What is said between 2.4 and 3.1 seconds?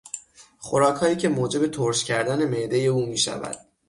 معدهی او